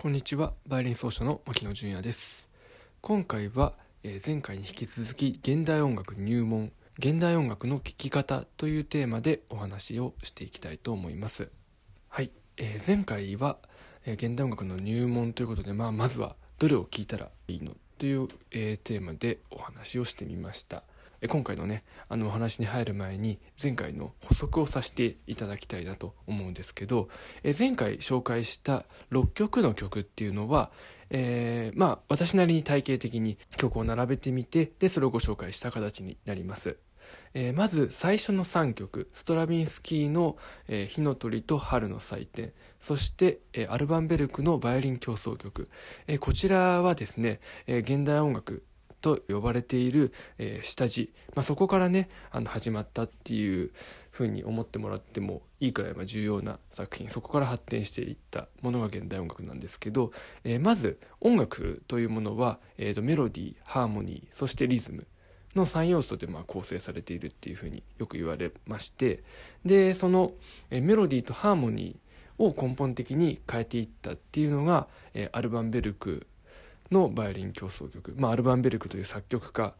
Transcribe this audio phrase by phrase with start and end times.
[0.00, 2.50] こんにちは、バイオリン奏者の牧野純也です。
[3.00, 3.72] 今回は、
[4.04, 11.50] えー、前回に引き続き現代音楽入門、現代音楽の聴き方というテーマでお話をしていきたいと思います。
[12.10, 13.56] はい、えー、前回は、
[14.06, 20.84] えー、現代音楽の入門ということで、まあ、まずはどれを聴いたらいいのという、えテーマでお話をしてみました。
[21.26, 27.08] 今回のねあのお話に入る前に前回の補足をさせていただきたいなと思うんですけど
[27.58, 30.70] 前回紹介した6曲の曲っていうのは、
[31.10, 36.76] えー、まあ私なりに体系的に曲を並べてみてでそれをご紹介した形になります。
[37.34, 40.36] えー、まず最初の3曲ストラビンスキーの
[40.68, 45.68] 「えー、火の鳥と春の祭典」そして、えー、アルバンベルクのバイオリン協奏曲、
[46.06, 48.64] え、こちらはですね、え、現代音楽
[49.00, 53.70] と呼ばれている、えー、下地、まあ、そこからねあの始まったっていう
[54.10, 57.08] ふうに思ってもらってもいいくらいま重要な作品。
[57.08, 60.12] そこから発展していったものが現代音楽なんですけど、
[60.44, 65.06] えー、まず音楽というものは、えーと、メロディーハーモニーそしてリズム
[65.54, 69.22] の3要素でまあ構成されているっていうふうによく言われまして
[69.64, 70.32] でその、
[70.70, 76.28] えメロディーとハーモニーを根本的に変えていったっていうのが、えアルバンベルク
[76.90, 79.74] のバイオリン協奏曲、まあ、アルバンベルクという作曲家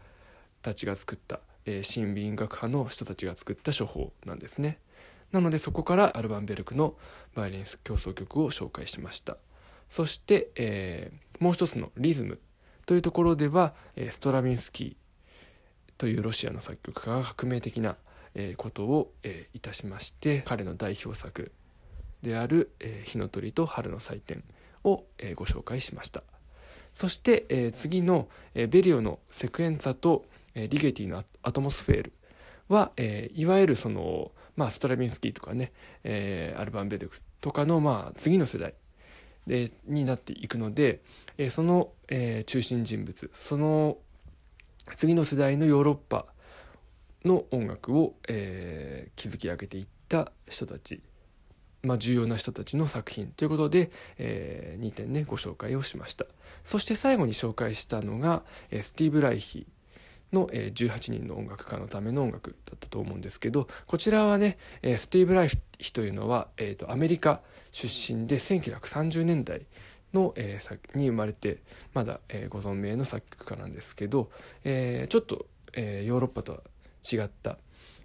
[0.62, 4.78] たちが作った、えー、新美音楽派の人たちが作った処方なんですね
[5.32, 6.94] なのでそこからアルバンベルクの
[7.34, 9.36] バイオリン協奏曲を紹介しました
[9.88, 12.38] そして、えー、もう一つのリズム
[12.86, 14.96] というところでは、えー、ストラビンスキー
[15.98, 17.96] というロシアの作曲家が革命的な、
[18.34, 21.52] えー、ことを、えー、いたしまして彼の代表作
[22.22, 24.44] である「えー、火の鳥と春の祭典」
[24.84, 26.22] を、えー、ご紹介しました。
[26.92, 32.12] そして、えー、次の、えー、ベリオのセクエンツァと、えー、リゲティのアトモスフェール
[32.68, 35.72] は、えー、いわゆるその、まあ、ストラビンスキーとかね、
[36.04, 38.74] えー、アルバンベルクとかの、まあ、次の世代
[39.46, 41.00] でになっていくので、
[41.38, 43.98] えー、その、えー、中心人物その
[44.94, 46.26] 次の世代のヨーロッパ
[47.24, 51.02] の音楽を、えー、築き上げていった人たち
[51.82, 56.26] まあ、重要な人たちの作品ということで、えー、2点ねご紹介をしました。
[56.64, 59.66] そして最後に紹介したのが、え、スティーブ・ライヒ
[60.32, 67.40] の、えー、18人の音楽家のための音楽だったと思うんですけどこちらはね、スティーブ・ライヒというのは、えーと、アメリカ
[67.70, 69.62] 出身で1930年代
[70.12, 71.62] の、えー、に生まれて
[71.94, 74.30] まだ、えー、ご存命の作曲家なんですけど、
[74.64, 76.60] えー、ちょっと、えー、ヨーロッパとは
[77.10, 77.58] 違った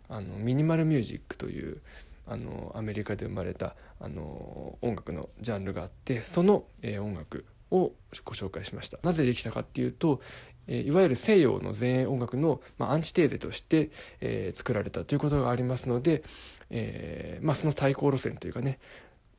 [0.09, 1.81] あのミニマルミュージックという
[2.25, 7.91] あのアメリカで生まれたあの音楽のジャンルがあってその、えー、音楽を
[8.23, 10.21] ご紹介しましたなぜできたかっていうと、
[10.67, 13.89] えー、いわゆる西洋の前衛音楽の、まあ、アンチテーゼとして、
[14.21, 16.23] えー、作られたということがありますので、
[16.69, 18.79] えまあ、その対抗路線というかね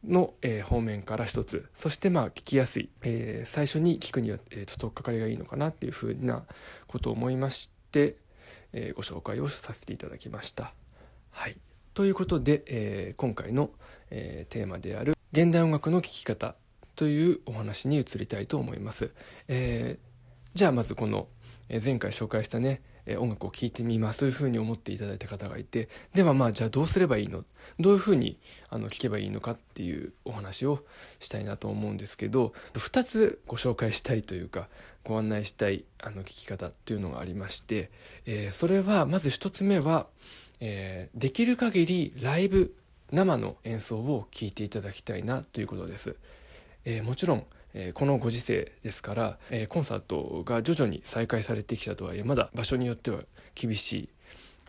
[0.05, 6.43] の、え、方面から一つそしてまあ聞きやすい、え、最初に聞くには、えー、とっかかりがいいのかなっていうふうな
[6.87, 8.17] ことを思いまして、
[8.73, 10.75] え、ご紹介をさせていただきました。
[11.31, 11.57] はい
[11.95, 13.71] ということで、えー、今回の、
[14.11, 16.57] えー、テーマである現代音楽の聴き方
[16.97, 19.13] というお話に移りたいと思います。
[19.47, 21.29] えー、じゃあまずこの、
[21.69, 27.45] え前回紹介したね、え音楽を聴いてみますというふうに思っていただいた方がいてではまあじゃあどうすればいいの？
[27.79, 28.39] どういうふうに
[28.71, 30.85] あの聴けばいいのかっていうお話を
[31.21, 34.69] したいなと思うんですけど2つご紹介したいというか
[35.05, 37.91] ご案内したいあの聴き方っていうのがありまして、
[38.27, 40.07] えー、それはまず1つ目は
[40.61, 42.75] えー、できる限りライブ
[43.13, 46.17] 生の演奏を聴いていただきたいなということです、
[46.85, 53.21] えー、もちろん、え、このご時世ですから、えコンサートが徐々に再開されてきたとはいえまだ場所によっては
[53.55, 54.09] 厳しい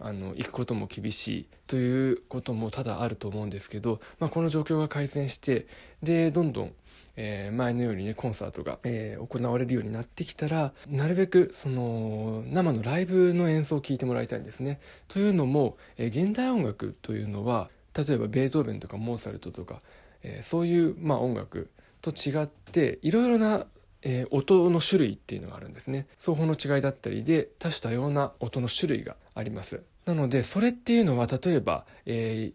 [0.02, 5.68] あの行くことも厳しいということも多々あると思うんですけど、まあ、この状況が改善して
[6.04, 6.74] でどんどん
[7.18, 14.80] え、前のようにねコンサートが、え、行われるようになってきたらなるべくその生のライブの演奏を聴いてもらいたいんですね。
[15.08, 19.82] というのも、え、現代音楽というのは例えばベートーベンとかモーツァルトとか、
[20.24, 21.70] え、そういう、まあ、音楽
[22.12, 23.66] と違っていろいろな
[24.08, 26.08] えー、音の種類っていうのがあるんですね。
[26.20, 29.82] 奏法の違いだったりで多種多様な音の種類があります。
[30.06, 32.54] なのでそれっていうのは例えば、えー、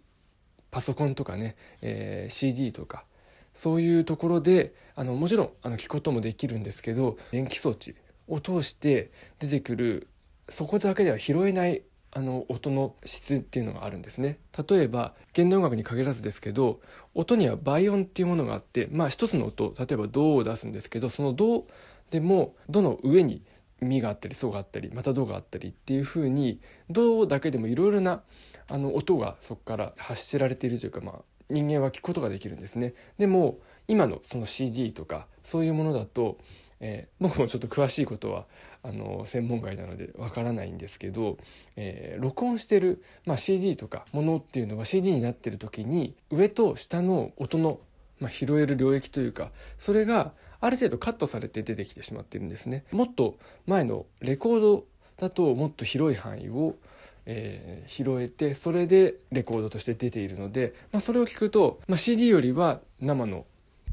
[0.71, 3.05] パソコンとかね、えー、CD とか
[3.53, 7.97] そういうところであのもちろんあの聞くこともできるんですけど電気装置
[8.29, 9.11] を通して
[9.41, 10.07] 出てくる
[10.49, 14.39] そこだけでは拾えないあの音の質っていうのがあるんですね。
[14.69, 16.81] 例えば現代音楽に限らずですけど
[17.15, 21.67] 音には倍音っていうものがあってまあ一つの音例えば「ド」を出すんですけどその「ド」
[22.11, 23.43] でも「ド」の上に
[23.81, 26.61] 「ミ」があったり「ソ」があったりまた「ド」があったりっていうふうに
[26.91, 28.23] 「ド」だけでもいろいろな
[28.69, 32.95] あの音がそこから発せられているというかまあ人間は聞くことができるんですね。
[33.19, 33.59] でも
[33.89, 36.39] 今のその CD とかそういうものだと、
[36.81, 38.47] えー、僕もちょっと詳しいことは
[38.83, 41.39] あの専門外なのでわからないんですけど、
[41.77, 47.81] えー、録音してる、まあ、CD とかものっていうのは CD になってる時に上と下の音の、
[48.19, 52.85] まあ、拾える領域というかそれがある程度カットされて出てきてしまってるんですね。
[52.93, 53.37] もっと
[53.67, 54.85] 前のレコード
[55.17, 56.77] だともっと広い範囲を
[57.27, 63.45] えー、拾えてそれでレコードとして出ているので、まあ、それを聞くと、まあ、CD よりは生の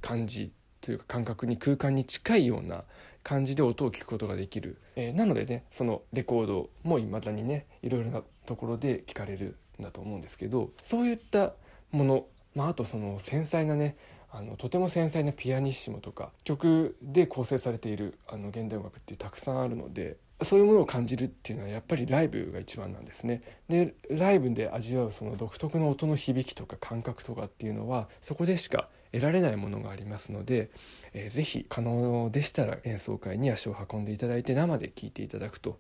[0.01, 0.51] 感じ
[0.81, 2.83] というか感覚に空間に近いような
[3.23, 11.53] 感じで音を聞くことができる、えー、なのでねそのレコードもいまだにねいろいろなところで聞かれるんだと思うんですけどそういった
[11.91, 12.25] もの、
[12.55, 13.97] まあ、あとその繊細なね
[14.31, 23.41] あのとても繊細なピアニッシモとか曲で構成されているあの現代音楽ってたくさんあるのでそういうものを感じるっていうのはやっぱりライブが一番なんですね。
[23.69, 30.69] でライブで味わうその独特の音の響きとか感覚とかっていうのはそこでしか得られないものがありますので、
[31.13, 35.79] えー、ぜひ可能でしたら演奏会に足を運んでいただいて生で聴いていただくと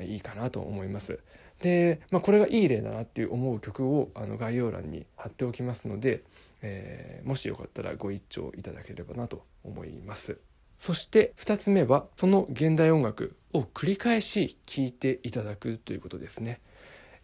[0.00, 1.18] いいかなと思います。
[1.60, 6.22] で、まあ、これがいい例だなっていう思う曲をあの概要欄に貼っておきますので、
[6.60, 10.38] えー、もしよかったらご一聴いただければなと思います。
[10.76, 16.60] そして2つ目はその現代音楽を繰り返し聴いていただくということですね。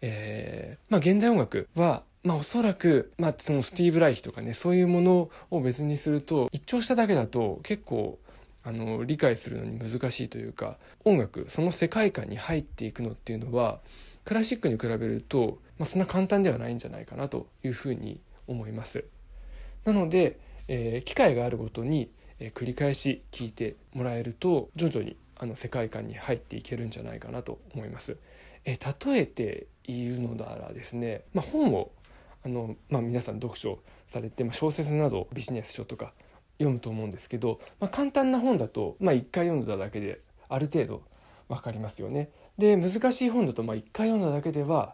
[0.01, 8.19] えー、まあ現代音楽はまあおそらく、まあそのスティーブ・ライヒとかね、そういうものを別にすると、一聴しただけだと結構、
[8.63, 13.79] あの、理解するのに難しいというか、音楽、その世界観に入っていくのっていうのは、
[14.25, 19.05] クラシックに比べると、まあそんな簡単ではないんじゃないかなというふうに思います。
[19.85, 20.37] なので、
[20.67, 28.17] えー、機会があるごとに、えー、繰り返し聞いてもらえると、徐々にあの世界観に入っていけるんじゃないかなと思います。
[28.65, 31.91] えー、例えて言うのならですね、まあ、本を
[32.43, 36.13] あの、まあ、皆さん読書されて、まあ、小説などビジネス書とか
[36.57, 41.01] 読むと思うんですけど、まあ、簡単な本だと、まあ、1回読んだだけである程度
[41.47, 42.29] 分かりますよね。
[42.57, 44.93] で難しい本だと、まあ、1回読んだだけでは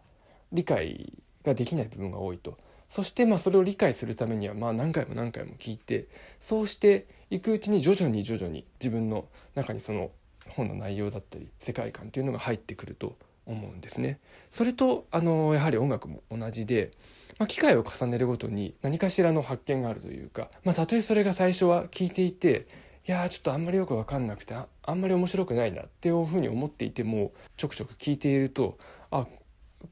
[0.51, 1.13] 理解
[1.44, 2.57] ができない部分が多いと。
[2.88, 6.07] そしてまあそれを理解するためにはまあ何回も何回も聞いて
[6.39, 9.25] そうしていくうちに徐々に徐々に自分の
[9.56, 10.12] 中にその
[10.50, 14.19] 本の内容だったり世界観っていうのが入ってくると思うんですね。
[14.51, 16.91] それとあのやはり音楽も同じで
[17.38, 22.68] まあ、機会を重ねるごとに何かしらの発見があるというか、まあ、たとえそれが最初は聞いていて
[23.08, 28.78] いやちょっとあんまりよく分かんなくてあんまり面白くないなっていうふうに思っていてもちょくちょく聞いていると
[29.12, 29.28] あ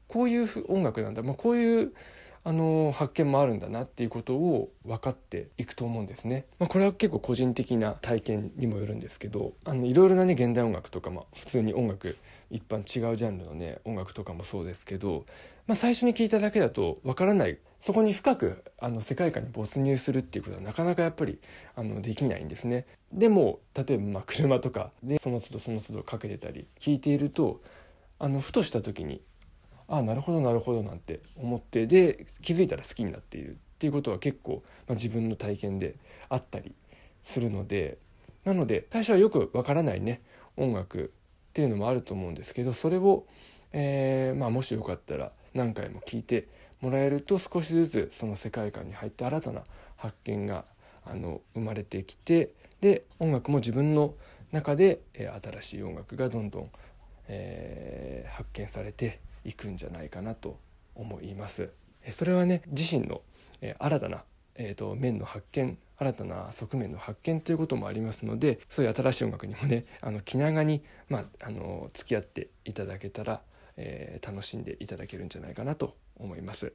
[0.08, 1.92] こういう音楽なんだ、まあ、こういう
[2.46, 6.44] あの発見もあるんだなっていうことを分かっていくと思うんですね。
[6.58, 12.18] まあ、これは結構個人的な体験にもよるんですけどあのいろいろなね現代音楽とか、まあ、普通に音楽
[12.50, 15.24] 一般違うジャンルのね音楽とかもそうですけど、
[15.66, 21.38] まあ、最初に聞いただけだと分からないそこに深くあの世界観に没入するっていうことはなかなかやっぱり
[21.76, 22.86] あのできないんですね。
[23.12, 27.62] でも例えばま車とかでその都度その都度かけてたり聞いていると
[28.18, 29.20] あのふとした時に
[29.88, 35.96] ああなるほどなるほどなんて思ってで気づいたら好きになっているっていうことは結構、まあ、自分の体験で
[36.28, 36.74] あったり
[37.22, 37.98] するので
[38.44, 40.22] なので最初はよくわからないね
[40.56, 41.12] 音楽
[41.50, 43.26] っていうのもあると思うんですけどそれを、
[43.72, 46.48] えー、まあ、もしよかったら何回も聞いて
[46.80, 49.62] もらえると少しずつその世界観に入って新たな
[49.96, 50.64] 発見が
[51.04, 52.50] あの生まれてきて
[52.80, 54.14] で音楽も自分の
[54.52, 56.70] 中で、えー、新しい音楽がどんどん、
[57.28, 60.58] えー、発見されていくんじゃないかなと
[60.94, 61.70] 思います。
[62.10, 63.22] それはね自身の
[63.78, 64.24] 新たな、
[64.56, 73.42] えーと、面の発見新たな側面の発見ということもありますのでそういう新しい音楽にもね あの気長に、まあ、あの付き合っていただけたら、
[73.76, 76.72] えー、楽しんでいただけるんじゃないかなと思います。